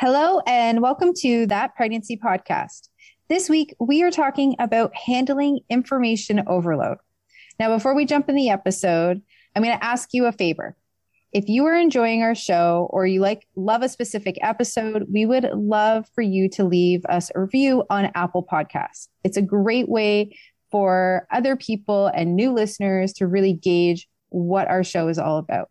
[0.00, 2.88] Hello, and welcome to That Pregnancy Podcast.
[3.28, 6.98] This week, we are talking about handling information overload.
[7.58, 9.20] Now, before we jump in the episode,
[9.56, 10.76] I'm going to ask you a favor.
[11.32, 15.50] If you are enjoying our show or you like love a specific episode, we would
[15.52, 19.08] love for you to leave us a review on Apple Podcasts.
[19.24, 20.38] It's a great way
[20.70, 25.70] for other people and new listeners to really gauge what our show is all about.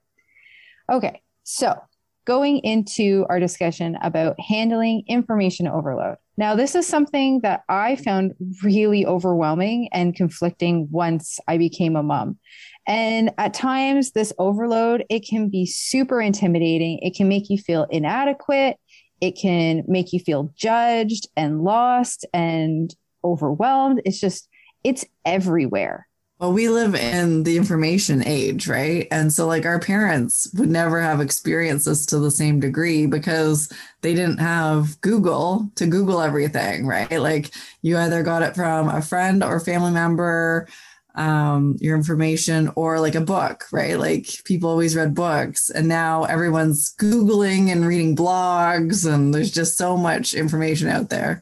[0.92, 1.80] Okay, so
[2.28, 6.17] going into our discussion about handling information overload.
[6.36, 12.03] Now, this is something that I found really overwhelming and conflicting once I became a
[12.03, 12.38] mom.
[12.86, 17.00] And at times, this overload, it can be super intimidating.
[17.02, 18.75] It can make you feel inadequate.
[19.22, 24.02] It can make you feel judged and lost and overwhelmed.
[24.03, 24.50] It's just,
[24.83, 26.06] it's everywhere.
[26.39, 29.07] Well, we live in the information age, right?
[29.09, 33.73] And so, like, our parents would never have experienced this to the same degree because
[34.02, 37.20] they didn't have Google to Google everything, right?
[37.20, 40.67] Like, you either got it from a friend or family member,
[41.15, 43.97] um, your information, or like a book, right?
[43.97, 49.76] Like, people always read books, and now everyone's Googling and reading blogs, and there's just
[49.76, 51.42] so much information out there.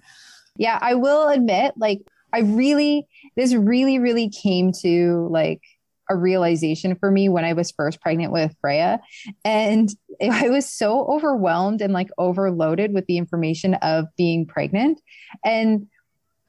[0.56, 2.00] Yeah, I will admit, like,
[2.32, 5.62] I really, this really, really came to like
[6.10, 9.00] a realization for me when I was first pregnant with Freya.
[9.44, 9.90] And
[10.22, 15.02] I was so overwhelmed and like overloaded with the information of being pregnant.
[15.44, 15.88] And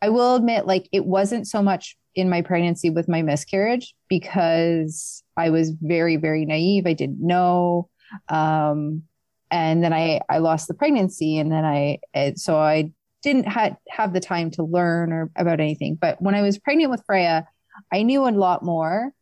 [0.03, 5.23] I will admit, like, it wasn't so much in my pregnancy with my miscarriage because
[5.37, 6.87] I was very, very naive.
[6.87, 7.89] I didn't know.
[8.29, 9.03] Um,
[9.51, 11.99] and then I, I lost the pregnancy and then I,
[12.37, 12.93] so I
[13.27, 15.97] didn't ha- have the time to learn or about anything.
[16.01, 17.45] But when I was pregnant with Freya,
[17.93, 19.13] I knew a lot more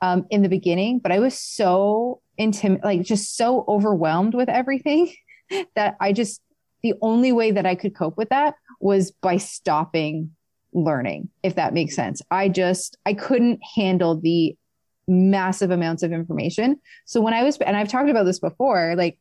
[0.00, 5.14] um, in the beginning, but I was so intimate, like just so overwhelmed with everything
[5.76, 6.40] that I just,
[6.82, 10.30] the only way that I could cope with that was by stopping
[10.72, 12.22] learning, if that makes sense.
[12.30, 14.56] I just, I couldn't handle the
[15.06, 16.80] massive amounts of information.
[17.04, 19.18] So when I was, and I've talked about this before, like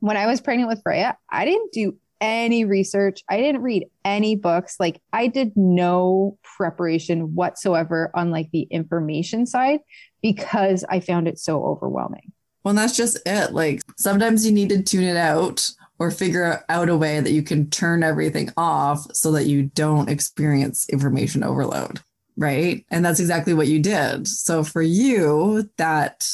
[0.00, 3.22] when I was pregnant with Freya, I didn't do any research.
[3.28, 4.76] I didn't read any books.
[4.78, 9.80] Like I did no preparation whatsoever on like the information side
[10.22, 12.32] because I found it so overwhelming.
[12.64, 13.52] Well, that's just it.
[13.52, 17.42] Like sometimes you need to tune it out or figure out a way that you
[17.42, 22.00] can turn everything off so that you don't experience information overload.
[22.36, 22.84] Right.
[22.90, 24.28] And that's exactly what you did.
[24.28, 26.28] So for you, that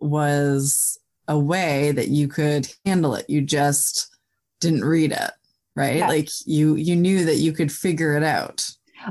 [0.00, 0.98] was
[1.28, 3.28] a way that you could handle it.
[3.28, 4.11] You just
[4.62, 5.30] didn't read it,
[5.76, 5.96] right?
[5.96, 6.08] Yes.
[6.08, 8.66] Like you you knew that you could figure it out.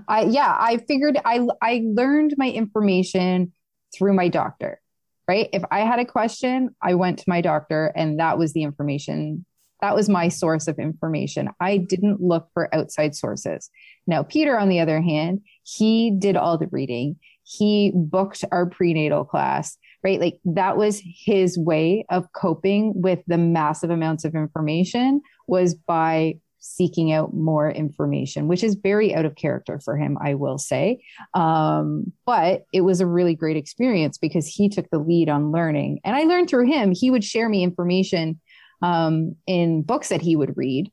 [0.08, 3.54] I yeah, I figured I I learned my information
[3.96, 4.80] through my doctor.
[5.28, 5.50] Right?
[5.54, 9.46] If I had a question, I went to my doctor and that was the information.
[9.82, 11.50] That was my source of information.
[11.60, 13.70] I didn't look for outside sources.
[14.08, 17.18] Now, Peter, on the other hand, he did all the reading.
[17.44, 20.20] He booked our prenatal class right?
[20.20, 26.36] Like that was his way of coping with the massive amounts of information was by
[26.62, 31.04] seeking out more information, which is very out of character for him, I will say.
[31.34, 36.02] Um, but it was a really great experience because he took the lead on learning.
[36.04, 36.92] And I learned through him.
[36.92, 38.40] He would share me information
[38.84, 40.92] um, in books that he would read.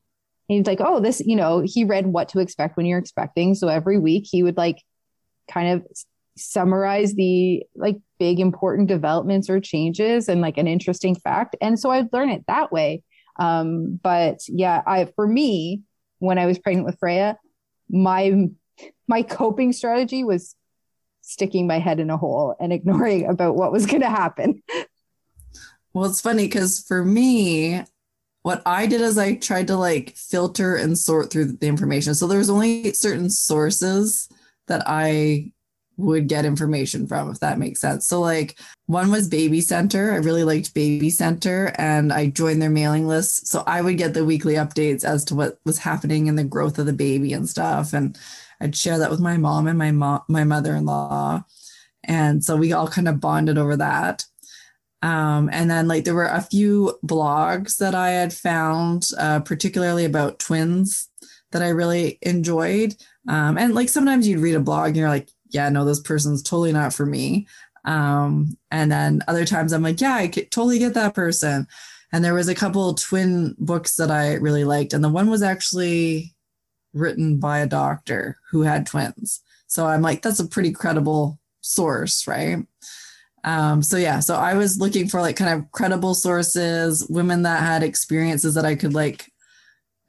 [0.49, 3.55] he's like, oh, this, you know, he read what to expect when you're expecting.
[3.55, 4.83] So every week he would like
[5.51, 5.87] kind of
[6.39, 11.57] summarize the like big important developments or changes and like an interesting fact.
[11.61, 13.03] And so i'd learn it that way.
[13.39, 15.83] Um, but yeah i for me
[16.19, 17.39] when i was pregnant with freya
[17.89, 18.49] my
[19.07, 20.55] my coping strategy was
[21.23, 24.63] sticking my head in a hole and ignoring about what was going to happen.
[25.93, 27.83] Well it's funny because for me
[28.43, 32.15] what I did is I tried to like filter and sort through the information.
[32.15, 34.29] So there was only certain sources
[34.69, 35.53] that I
[35.99, 38.07] would get information from, if that makes sense.
[38.07, 40.13] So, like, one was Baby Center.
[40.13, 43.49] I really liked Baby Center and I joined their mailing list.
[43.49, 46.79] So, I would get the weekly updates as to what was happening in the growth
[46.79, 47.93] of the baby and stuff.
[47.93, 48.17] And
[48.61, 51.45] I'd share that with my mom and my mom, my mother in law.
[52.05, 54.25] And so we all kind of bonded over that.
[55.03, 60.05] Um, and then, like, there were a few blogs that I had found, uh, particularly
[60.05, 61.09] about twins,
[61.53, 62.95] that I really enjoyed.
[63.27, 66.43] Um, and like sometimes you'd read a blog and you're like, yeah, no, this person's
[66.43, 67.47] totally not for me.
[67.85, 71.67] Um, and then other times I'm like, yeah, I totally get that person.
[72.13, 74.93] And there was a couple twin books that I really liked.
[74.93, 76.35] And the one was actually
[76.95, 79.41] written by a doctor who had twins.
[79.67, 82.59] So I'm like, that's a pretty credible source, right?
[83.45, 87.63] Um, so yeah, so I was looking for like kind of credible sources, women that
[87.63, 89.31] had experiences that I could like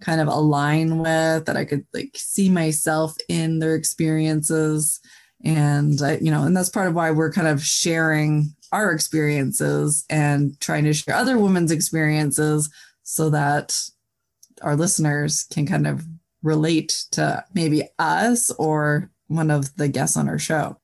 [0.01, 5.00] kind of align with, that I could like see myself in their experiences
[5.44, 10.59] and you know and that's part of why we're kind of sharing our experiences and
[10.59, 12.69] trying to share other women's experiences
[13.03, 13.80] so that
[14.62, 16.06] our listeners can kind of
[16.44, 20.77] relate to maybe us or one of the guests on our show.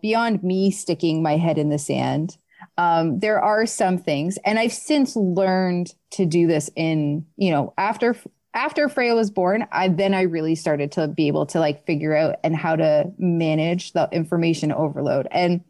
[0.00, 2.36] Beyond me sticking my head in the sand
[2.78, 7.72] um, there are some things and i've since learned to do this in you know
[7.76, 8.16] after
[8.54, 12.14] after Freya was born, I then I really started to be able to like figure
[12.14, 15.26] out and how to manage the information overload.
[15.30, 15.62] And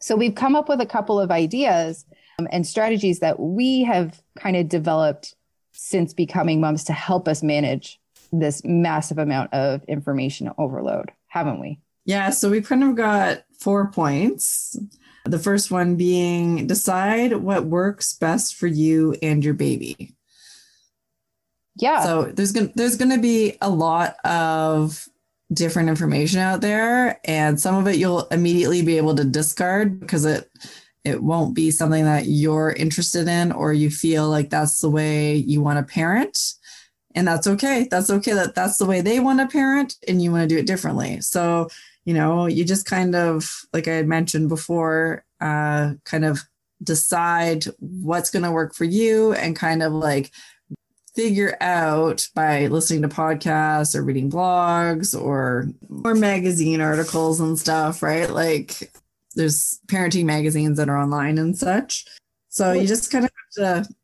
[0.00, 2.04] so we've come up with a couple of ideas
[2.38, 5.36] um, and strategies that we have kind of developed
[5.72, 8.00] since becoming moms to help us manage
[8.32, 11.78] this massive amount of information overload, haven't we?
[12.04, 14.76] Yeah, so we kind of got four points.
[15.24, 20.16] The first one being decide what works best for you and your baby
[21.76, 22.04] yeah.
[22.04, 25.08] So there's gonna there's gonna be a lot of
[25.52, 30.24] different information out there and some of it you'll immediately be able to discard because
[30.24, 30.50] it
[31.04, 35.34] it won't be something that you're interested in or you feel like that's the way
[35.34, 36.38] you want to parent.
[37.14, 37.88] And that's okay.
[37.90, 40.58] That's okay that that's the way they want to parent and you want to do
[40.58, 41.20] it differently.
[41.20, 41.68] So
[42.04, 46.40] you know you just kind of like i had mentioned before uh kind of
[46.82, 50.32] decide what's going to work for you and kind of like
[51.14, 55.68] figure out by listening to podcasts or reading blogs or
[56.04, 58.30] or magazine articles and stuff, right?
[58.30, 58.92] Like
[59.34, 62.06] there's parenting magazines that are online and such.
[62.48, 63.94] So you just kind of have to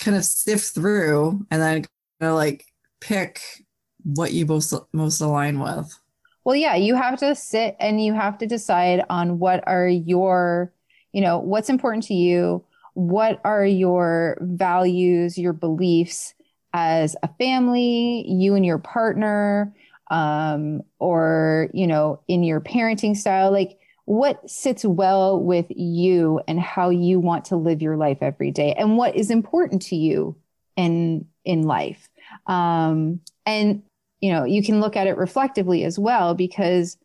[0.00, 1.86] kind of sift through and then
[2.20, 2.64] kind of like
[3.00, 3.40] pick
[4.04, 5.98] what you most most align with.
[6.44, 10.72] Well, yeah, you have to sit and you have to decide on what are your,
[11.12, 12.64] you know, what's important to you,
[12.94, 16.34] what are your values, your beliefs,
[16.72, 19.74] as a family, you and your partner,
[20.10, 26.58] um, or, you know, in your parenting style, like what sits well with you and
[26.58, 30.34] how you want to live your life every day and what is important to you
[30.76, 32.08] in, in life.
[32.46, 33.82] Um, and,
[34.20, 36.96] you know, you can look at it reflectively as well because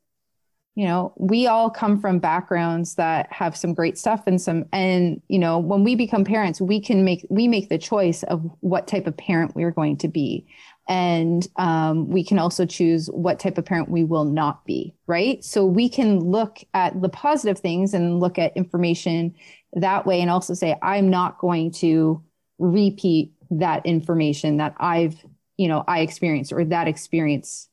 [0.75, 5.21] you know we all come from backgrounds that have some great stuff and some and
[5.27, 8.87] you know when we become parents we can make we make the choice of what
[8.87, 10.45] type of parent we're going to be.
[10.89, 15.41] And um, we can also choose what type of parent we will not be right?
[15.43, 19.33] So we can look at the positive things and look at information
[19.75, 22.23] that way and also say i'm not going to
[22.59, 25.15] repeat that information that i've
[25.57, 27.69] you know i experienced or that experience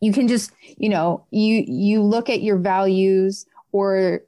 [0.00, 4.20] you can just you know you you look at your values or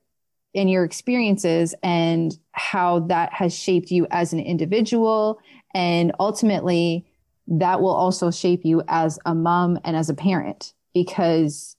[0.55, 5.39] in your experiences and how that has shaped you as an individual
[5.75, 7.07] and ultimately
[7.47, 11.77] that will also shape you as a mom and as a parent because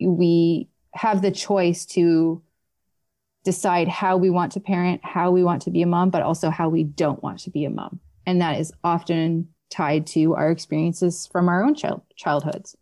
[0.00, 2.42] we have the choice to
[3.44, 6.50] decide how we want to parent, how we want to be a mom, but also
[6.50, 8.00] how we don't want to be a mom.
[8.26, 12.76] And that is often tied to our experiences from our own child- childhoods.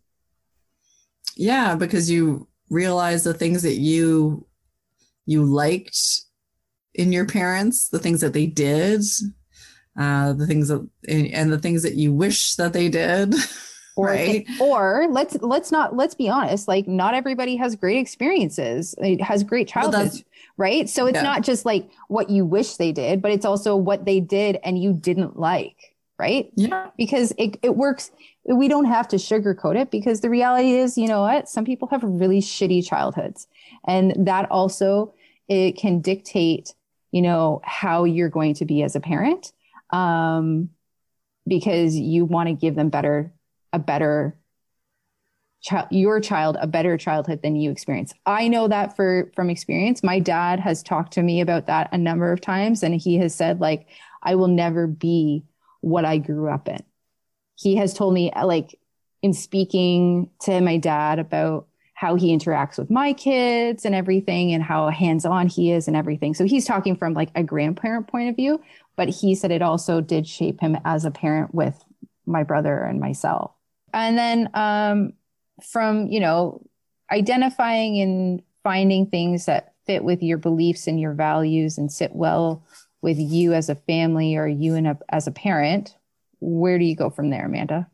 [1.39, 4.45] Yeah, because you realize the things that you
[5.25, 5.97] you liked
[6.93, 9.03] in your parents, the things that they did,
[9.97, 13.33] uh, the things that and the things that you wish that they did.
[13.95, 14.47] Or, right.
[14.61, 16.69] or let's let's not let's be honest.
[16.69, 18.95] Like not everybody has great experiences.
[18.97, 20.23] It has great childhoods well,
[20.55, 20.87] right?
[20.87, 21.23] So it's yeah.
[21.23, 24.81] not just like what you wish they did, but it's also what they did and
[24.81, 26.51] you didn't like, right?
[26.55, 26.89] Yeah.
[26.97, 28.11] Because it it works
[28.45, 31.47] we don't have to sugarcoat it because the reality is, you know what?
[31.47, 33.47] Some people have really shitty childhoods.
[33.85, 35.13] And that also
[35.47, 36.73] it can dictate,
[37.11, 39.51] you know, how you're going to be as a parent.
[39.91, 40.69] Um,
[41.47, 43.33] because you want to give them better,
[43.73, 44.37] a better
[45.61, 48.13] child, your child, a better childhood than you experience.
[48.25, 50.03] I know that for, from experience.
[50.03, 53.33] My dad has talked to me about that a number of times and he has
[53.33, 53.87] said like,
[54.21, 55.43] I will never be
[55.81, 56.83] what I grew up in.
[57.55, 58.79] He has told me like
[59.21, 64.63] in speaking to my dad about how he interacts with my kids and everything and
[64.63, 66.33] how hands-on he is and everything.
[66.33, 68.61] So he's talking from like a grandparent point of view,
[68.95, 71.83] but he said it also did shape him as a parent with
[72.25, 73.51] my brother and myself.
[73.93, 75.11] And then um,
[75.61, 76.61] from, you know,
[77.11, 82.63] identifying and finding things that fit with your beliefs and your values and sit well
[83.01, 85.95] with you as a family or you and a, as a parent,
[86.39, 87.87] where do you go from there, Amanda?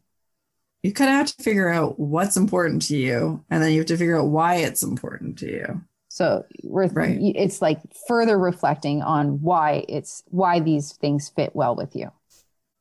[0.84, 3.88] You kind of have to figure out what's important to you, and then you have
[3.88, 5.82] to figure out why it's important to you.
[6.16, 7.18] So we're right.
[7.20, 12.10] it's like further reflecting on why it's why these things fit well with you.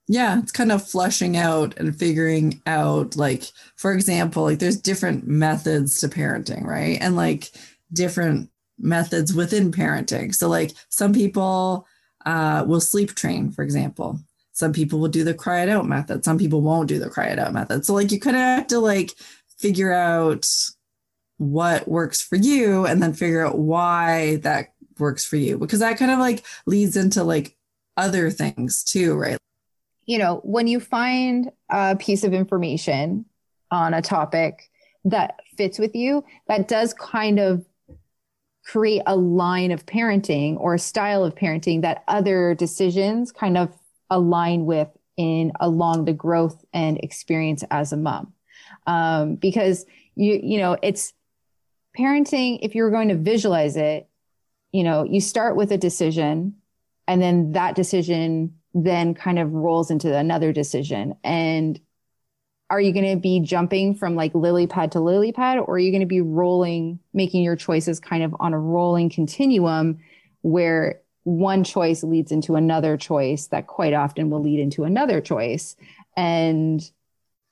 [0.07, 3.43] Yeah, it's kind of flushing out and figuring out like
[3.75, 6.97] for example, like there's different methods to parenting, right?
[7.01, 7.51] And like
[7.93, 10.33] different methods within parenting.
[10.33, 11.89] So like some people
[12.25, 14.21] uh, will sleep train, for example.
[14.53, 16.25] Some people will do the cry it out method.
[16.25, 17.85] Some people won't do the cry it out method.
[17.85, 19.13] So like you kind of have to like
[19.59, 20.47] figure out
[21.39, 25.99] what works for you and then figure out why that works for you because that
[25.99, 27.57] kind of like leads into like
[27.97, 29.37] other things too, right?
[30.07, 33.25] You know, when you find a piece of information
[33.71, 34.71] on a topic
[35.05, 37.65] that fits with you, that does kind of
[38.65, 43.73] create a line of parenting or a style of parenting that other decisions kind of
[44.11, 48.33] align with in along the growth and experience as a mom.
[48.87, 51.13] Um, because you, you know, it's
[51.97, 52.59] parenting.
[52.63, 54.09] If you're going to visualize it,
[54.73, 56.55] you know, you start with a decision
[57.07, 61.15] and then that decision then kind of rolls into another decision.
[61.23, 61.81] And
[62.75, 65.79] are you going to be jumping from like lily pad to lily pad or are
[65.79, 69.99] you going to be rolling making your choices kind of on a rolling continuum
[70.43, 75.77] where one choice leads into another choice that quite often will lead into another choice?
[76.17, 76.83] And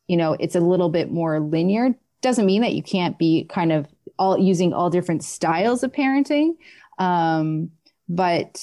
[0.08, 1.94] you know it's a little bit more linear.
[2.20, 3.86] Doesn't mean that you can't be kind of
[4.18, 6.54] all using all different styles of parenting
[6.98, 7.70] um,
[8.08, 8.62] but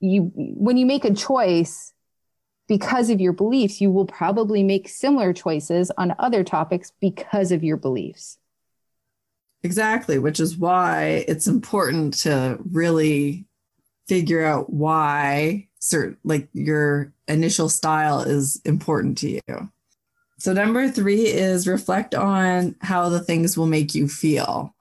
[0.00, 1.92] you when you make a choice
[2.72, 7.62] because of your beliefs, you will probably make similar choices on other topics because of
[7.62, 8.38] your beliefs.
[9.62, 13.44] Exactly, which is why it's important to really
[14.08, 19.70] figure out why certain like your initial style is important to you.
[20.38, 24.74] So number 3 is reflect on how the things will make you feel.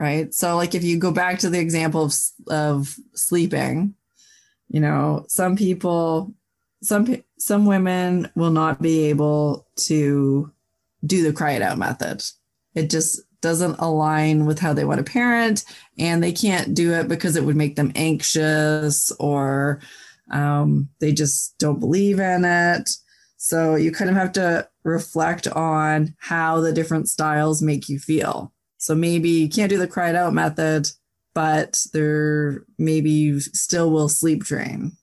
[0.00, 0.32] Right?
[0.32, 2.14] So like if you go back to the example of
[2.48, 3.94] of sleeping,
[4.70, 6.32] you know, some people
[6.82, 10.52] some some women will not be able to
[11.04, 12.22] do the cry it out method.
[12.74, 15.64] It just doesn't align with how they want to parent,
[15.98, 19.80] and they can't do it because it would make them anxious or
[20.30, 22.90] um, they just don't believe in it.
[23.36, 28.52] So you kind of have to reflect on how the different styles make you feel.
[28.78, 30.88] So maybe you can't do the cry it out method,
[31.34, 34.96] but there maybe you still will sleep train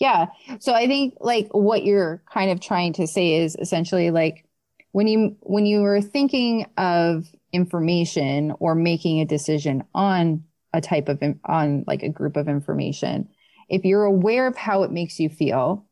[0.00, 0.26] yeah.
[0.58, 4.46] So I think like what you're kind of trying to say is essentially like
[4.92, 10.42] when you when you were thinking of information or making a decision on
[10.72, 13.28] a type of on like a group of information,
[13.68, 15.86] if you're aware of how it makes you feel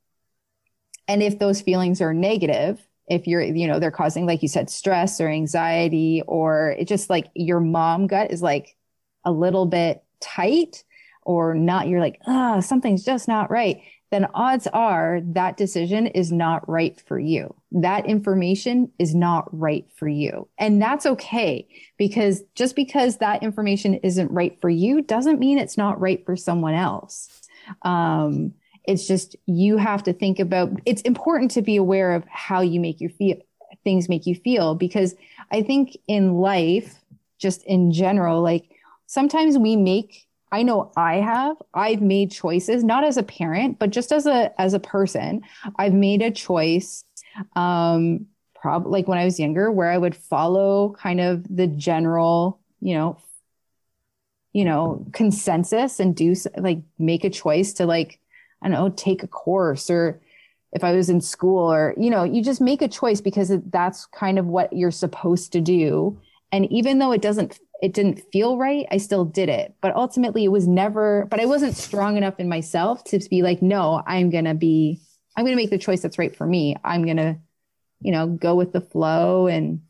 [1.07, 4.71] and if those feelings are negative, if you're you know they're causing like you said
[4.71, 8.77] stress or anxiety or it's just like your mom gut is like
[9.25, 10.85] a little bit tight
[11.23, 16.33] or not you're like ah something's just not right then odds are that decision is
[16.33, 17.55] not right for you.
[17.73, 20.49] That information is not right for you.
[20.59, 25.77] And that's okay because just because that information isn't right for you doesn't mean it's
[25.77, 27.29] not right for someone else.
[27.83, 28.55] Um,
[28.87, 32.81] it's just you have to think about it's important to be aware of how you
[32.81, 33.37] make your feel
[33.85, 35.15] things make you feel because
[35.53, 37.03] I think in life,
[37.39, 38.71] just in general, like
[39.07, 41.57] sometimes we make I know I have.
[41.75, 45.43] I've made choices, not as a parent, but just as a as a person.
[45.79, 47.05] I've made a choice,
[47.55, 52.61] um, probably like when I was younger, where I would follow kind of the general,
[52.81, 53.19] you know,
[54.53, 58.19] you know, consensus and do like make a choice to like,
[58.63, 60.21] I don't know, take a course or
[60.73, 64.07] if I was in school or, you know, you just make a choice because that's
[64.07, 66.19] kind of what you're supposed to do.
[66.53, 69.75] And even though it doesn't it didn't feel right, I still did it.
[69.81, 73.63] But ultimately, it was never, but I wasn't strong enough in myself to be like,
[73.63, 75.01] no, I'm going to be
[75.39, 76.75] I'm going to make the choice that's right for me.
[76.83, 77.39] I'm going to,
[78.01, 79.47] you know, go with the flow.
[79.47, 79.83] And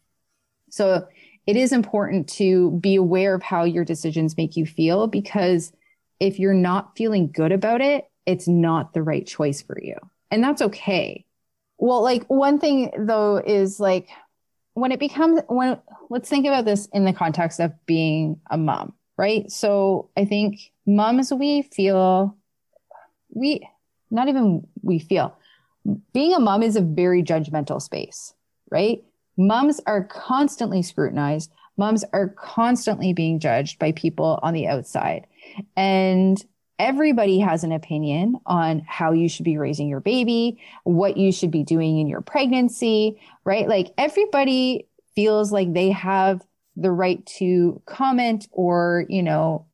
[0.69, 1.09] so
[1.47, 5.73] it is important to be aware of how your decisions make you feel because
[6.21, 9.95] if you're not feeling good about it, it's not the right choice for you.
[10.31, 11.25] And that's okay.
[11.79, 14.11] Well, like one thing though is like
[14.75, 15.79] when it becomes when
[16.11, 19.51] let's think about this in the context of being a mom, right?
[19.51, 22.37] So I think moms we feel
[23.31, 23.69] we
[24.11, 25.37] not even we feel
[26.13, 28.35] being a mom is a very judgmental space,
[28.71, 29.03] right?
[29.37, 31.51] Moms are constantly scrutinized.
[31.77, 35.27] Moms are constantly being judged by people on the outside.
[35.77, 36.45] And
[36.79, 41.51] everybody has an opinion on how you should be raising your baby, what you should
[41.51, 43.69] be doing in your pregnancy, right?
[43.69, 44.88] Like everybody
[45.19, 46.47] feels like they have
[46.77, 49.67] the right to comment or, you know,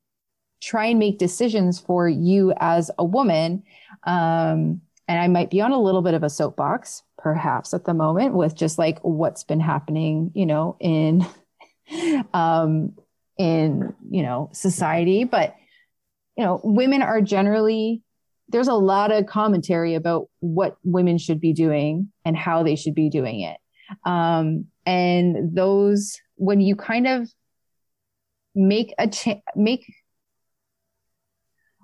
[0.63, 3.63] try and make decisions for you as a woman.
[4.05, 7.93] Um, and I might be on a little bit of a soapbox, perhaps at the
[7.93, 11.27] moment, with just like what's been happening, you know, in,
[12.33, 12.95] um,
[13.37, 15.25] in you know society.
[15.25, 15.55] But
[16.39, 18.01] you know, women are generally
[18.49, 22.95] there's a lot of commentary about what women should be doing and how they should
[22.95, 23.59] be doing it.
[24.05, 27.29] Um, and those, when you kind of
[28.55, 29.85] make a cha- make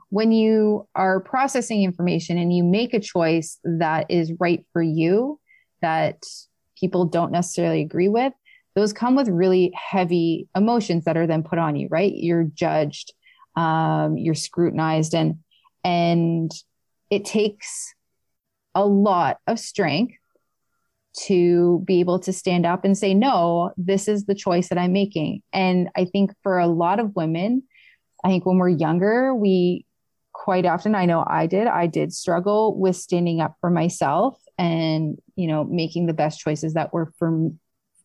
[0.08, 5.38] when you are processing information and you make a choice that is right for you
[5.82, 6.22] that
[6.78, 8.32] people don't necessarily agree with
[8.76, 12.12] those come with really heavy emotions that are then put on you right?
[12.14, 13.12] You're judged
[13.56, 15.38] um, you're scrutinized and
[15.82, 16.52] and
[17.10, 17.94] it takes
[18.74, 20.14] a lot of strength
[21.12, 24.92] to be able to stand up and say no this is the choice that i'm
[24.92, 27.62] making and i think for a lot of women
[28.24, 29.84] i think when we're younger we
[30.32, 35.18] quite often i know i did i did struggle with standing up for myself and
[35.34, 37.50] you know making the best choices that were for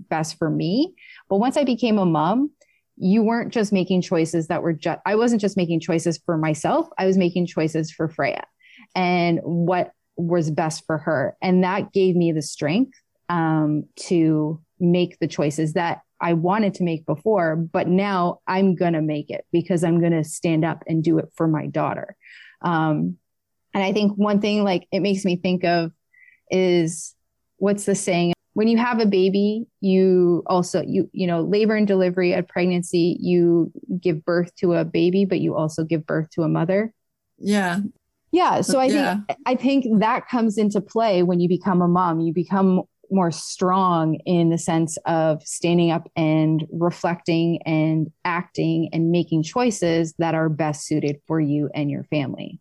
[0.09, 0.93] best for me
[1.29, 2.49] but once i became a mom
[2.97, 6.87] you weren't just making choices that were just, I wasn't just making choices for myself.
[6.97, 8.45] I was making choices for Freya
[8.93, 11.35] and what was best for her.
[11.41, 12.97] And that gave me the strength
[13.29, 18.93] um, to make the choices that I wanted to make before, but now I'm going
[18.93, 22.15] to make it because I'm going to stand up and do it for my daughter.
[22.61, 23.17] Um,
[23.73, 25.91] and I think one thing like it makes me think of
[26.49, 27.13] is
[27.57, 28.35] what's the saying?
[28.55, 33.17] when you have a baby, you also you you know labor and delivery at pregnancy,
[33.19, 36.93] you give birth to a baby, but you also give birth to a mother.
[37.37, 37.81] Yeah.
[38.35, 38.59] Yeah.
[38.59, 39.15] So I yeah.
[39.27, 42.19] think I think that comes into play when you become a mom.
[42.19, 49.09] You become more strong in the sense of standing up and reflecting and acting and
[49.09, 52.59] making choices that are best suited for you and your family.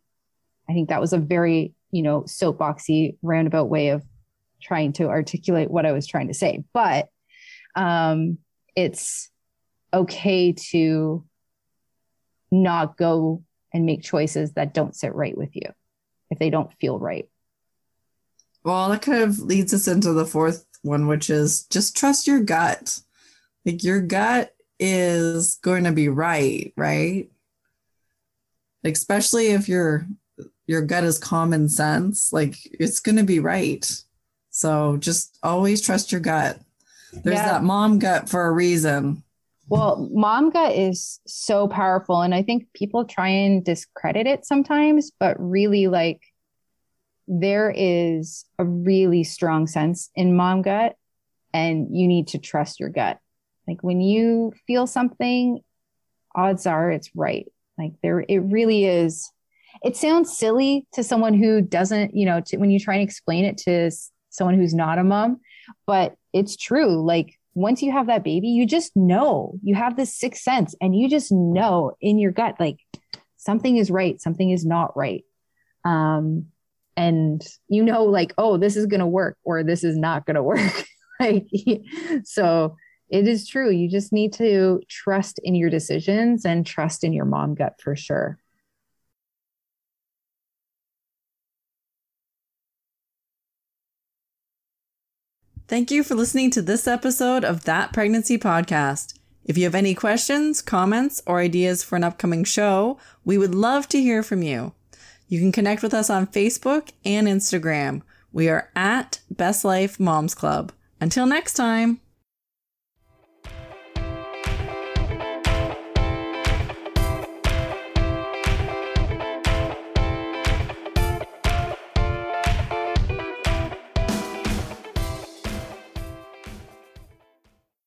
[0.68, 4.04] I think that was a very, you know, soapboxy roundabout way of
[4.62, 7.08] trying to articulate what I was trying to say, but
[7.74, 8.38] um,
[8.76, 9.28] it's
[9.92, 11.24] okay to
[12.52, 13.42] not go
[13.74, 15.68] and make choices that don't sit right with you
[16.30, 17.28] if they don't feel right.
[18.64, 22.40] Well, that kind of leads us into the fourth one, which is just trust your
[22.40, 23.00] gut.
[23.66, 27.30] Like your gut is going to be right, right?
[28.84, 30.06] Especially if your
[30.66, 33.90] your gut is common sense, like it's going to be right.
[34.50, 36.58] So just always trust your gut.
[37.12, 37.52] There's yeah.
[37.52, 39.22] that mom gut for a reason.
[39.68, 42.20] Well, mom gut is so powerful.
[42.20, 46.20] And I think people try and discredit it sometimes, but really, like,
[47.26, 50.96] there is a really strong sense in mom gut,
[51.52, 53.18] and you need to trust your gut.
[53.66, 55.60] Like, when you feel something,
[56.34, 57.46] odds are it's right.
[57.78, 59.30] Like, there, it really is.
[59.82, 63.44] It sounds silly to someone who doesn't, you know, to, when you try and explain
[63.44, 63.90] it to
[64.28, 65.40] someone who's not a mom,
[65.86, 67.02] but it's true.
[67.04, 70.94] Like once you have that baby, you just know you have this sixth sense and
[70.94, 72.78] you just know in your gut, like
[73.36, 75.24] something is right, something is not right.
[75.84, 76.46] Um,
[76.96, 80.34] and you know, like, oh, this is going to work or this is not going
[80.36, 80.86] to work.
[81.20, 81.46] like,
[82.24, 82.76] so
[83.08, 83.70] it is true.
[83.70, 87.94] You just need to trust in your decisions and trust in your mom gut for
[87.94, 88.38] sure.
[95.66, 99.14] Thank you for listening to this episode of That Pregnancy Podcast.
[99.46, 103.88] If you have any questions, comments, or ideas for an upcoming show, we would love
[103.88, 104.74] to hear from you.
[105.26, 108.02] You can connect with us on Facebook and Instagram.
[108.30, 110.70] We are at Best Life Moms Club.
[111.00, 112.00] Until next time.